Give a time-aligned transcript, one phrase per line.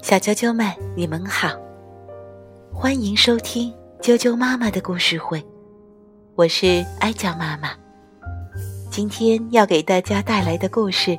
[0.00, 0.66] 小啾啾们，
[0.96, 1.50] 你们好，
[2.72, 5.44] 欢迎收听啾啾妈妈的故事会，
[6.34, 7.72] 我是哀娇妈妈。
[8.90, 11.18] 今天要给大家带来的故事，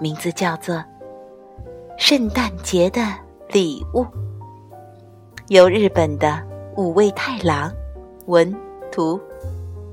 [0.00, 0.74] 名字叫做
[1.96, 3.00] 《圣诞节的
[3.50, 4.02] 礼物》，
[5.46, 6.42] 由日本的
[6.76, 7.72] 五味太郎
[8.26, 8.52] 文
[8.90, 9.20] 图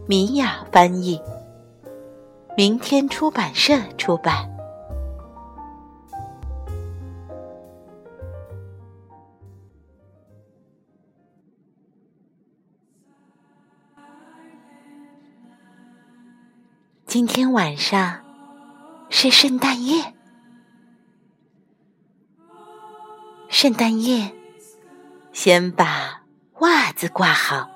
[0.08, 1.22] 米雅翻译，
[2.58, 4.51] 明天出版社出版。
[17.14, 18.22] 今天晚上
[19.10, 20.14] 是圣诞夜，
[23.50, 24.34] 圣诞夜
[25.34, 26.24] 先把
[26.60, 27.70] 袜子挂好，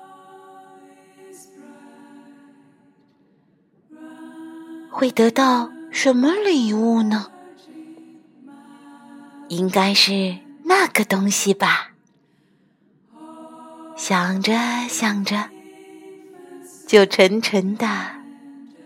[4.90, 7.30] 会得到什么礼物呢？
[9.48, 11.90] 应该是那个东西吧。
[13.98, 14.54] 想着
[14.88, 15.50] 想着，
[16.86, 18.16] 就沉沉的。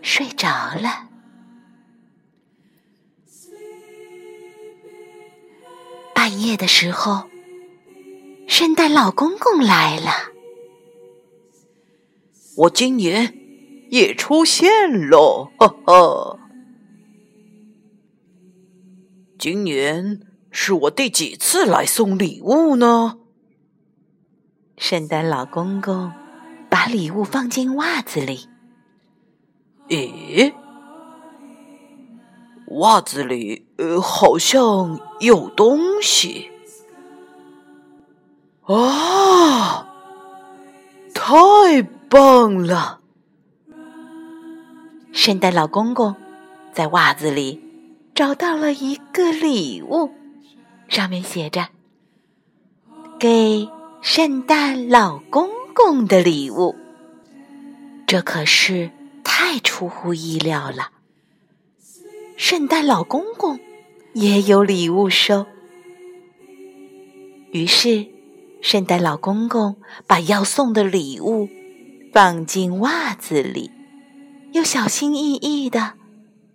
[0.01, 1.07] 睡着了。
[6.13, 7.29] 半夜的时候，
[8.47, 10.11] 圣诞老公公来了。
[12.57, 13.33] 我今年
[13.89, 14.69] 也出现
[15.09, 16.37] 了，哈哈！
[19.39, 23.17] 今年是我第几次来送礼物呢？
[24.77, 26.11] 圣诞老公公
[26.69, 28.50] 把礼物放进袜子里。
[29.91, 30.53] 咦，
[32.67, 36.49] 袜子里呃好像有东西
[38.63, 39.85] 啊！
[41.13, 43.01] 太棒了！
[45.11, 46.15] 圣诞老公公
[46.71, 47.61] 在袜子里
[48.15, 50.09] 找到了一个礼物，
[50.87, 51.67] 上面写着
[53.19, 53.67] “给
[54.01, 56.77] 圣诞老公公的礼物”，
[58.07, 58.89] 这可是。
[59.43, 60.91] 太出乎意料了！
[62.37, 63.59] 圣诞老公公
[64.13, 65.47] 也有礼物收，
[67.51, 68.05] 于是
[68.61, 71.49] 圣诞老公公把要送的礼物
[72.13, 73.71] 放进袜子里，
[74.53, 75.95] 又小心翼翼的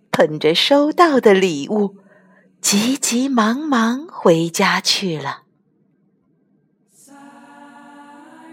[0.09, 1.97] 捧着收到的礼物，
[2.61, 5.43] 急急忙忙回家去了。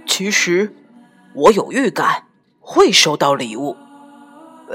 [0.04, 0.74] 其实
[1.34, 2.26] 我有预感
[2.58, 3.76] 会收到礼物。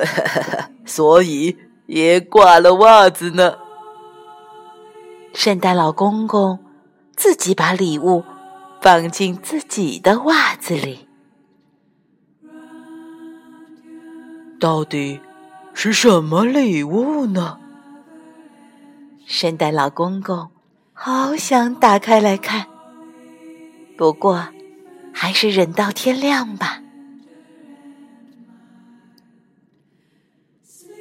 [0.85, 3.57] 所以也挂了袜子呢。
[5.33, 6.59] 圣诞老公公
[7.15, 8.23] 自己把礼物
[8.81, 11.07] 放进自己的袜子里。
[14.59, 15.21] 到底
[15.73, 17.59] 是什么礼物呢？
[19.25, 20.49] 圣诞老公公
[20.93, 22.65] 好想打开来看，
[23.95, 24.47] 不过
[25.13, 26.81] 还是忍到天亮吧。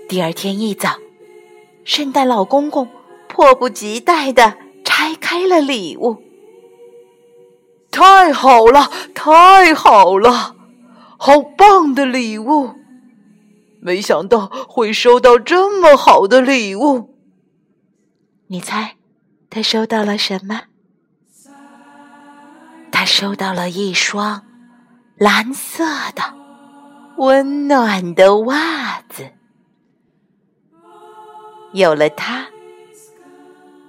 [0.09, 0.97] 第二天一早，
[1.85, 2.89] 圣诞老公公
[3.29, 6.23] 迫不及待的拆开了礼物。
[7.91, 10.57] 太好了，太好了，
[11.19, 12.71] 好棒的礼物！
[13.83, 17.15] 没想到会收到这么好的礼物。
[18.47, 18.97] 你猜，
[19.51, 20.63] 他收到了什么？
[22.91, 24.43] 他收到了一双
[25.19, 26.23] 蓝色的、
[27.19, 29.33] 温暖的袜子。
[31.73, 32.49] 有了它，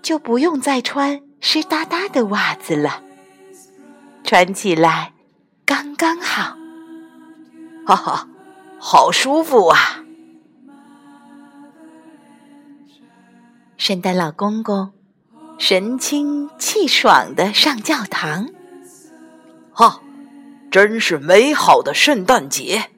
[0.01, 3.01] 就不用再穿湿哒哒的袜子了，
[4.23, 5.13] 穿起来
[5.65, 6.57] 刚刚好，
[7.85, 8.27] 哈哈，
[8.77, 10.03] 好舒服啊！
[13.77, 14.91] 圣诞老公公
[15.57, 18.49] 神清气爽的上教堂，
[19.71, 20.01] 哈，
[20.69, 22.91] 真是美好的圣诞节。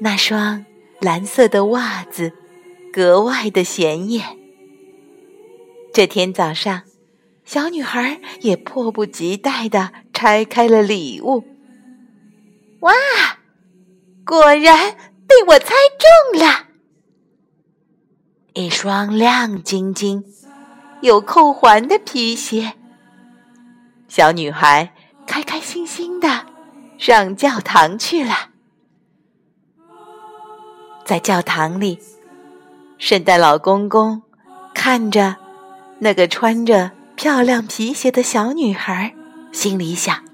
[0.00, 0.64] 那双。
[1.00, 2.32] 蓝色的袜子
[2.92, 4.38] 格外的显眼。
[5.92, 6.82] 这天早上，
[7.44, 11.44] 小女孩也迫不及待的拆开了礼物。
[12.80, 12.92] 哇，
[14.24, 15.74] 果然被我猜
[16.32, 16.66] 中了！
[18.54, 20.24] 一双亮晶晶、
[21.02, 22.74] 有扣环的皮鞋。
[24.08, 24.94] 小女孩
[25.26, 26.46] 开开心心的
[26.98, 28.50] 上教堂去了。
[31.06, 32.00] 在教堂里，
[32.98, 34.22] 圣诞老公公
[34.74, 35.36] 看着
[36.00, 39.14] 那个穿着漂亮皮鞋的小女孩，
[39.52, 40.24] 心里想：“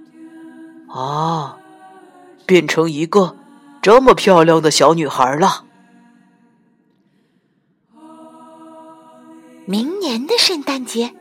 [0.88, 1.58] 哦，
[2.46, 3.36] 变成一个
[3.82, 5.66] 这么漂亮的小女孩了。”
[9.66, 11.14] 明年的圣诞节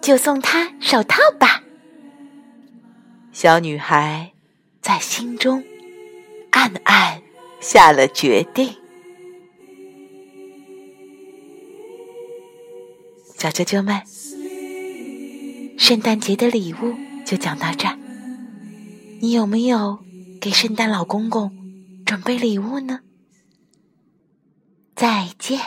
[0.00, 1.64] 就送他手套吧。
[3.32, 4.32] 小女孩
[4.80, 5.64] 在心中
[6.52, 7.20] 暗暗
[7.60, 8.76] 下了决定。
[13.36, 14.02] 小啾啾们，
[15.78, 16.94] 圣诞节的礼物
[17.24, 17.96] 就讲到这儿。
[19.20, 19.98] 你有没有
[20.40, 21.52] 给圣诞老公公
[22.04, 23.00] 准备礼物呢？
[24.94, 25.60] 再见。